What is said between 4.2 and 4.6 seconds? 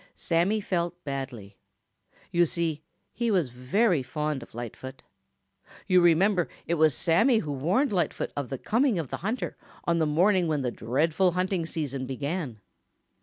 of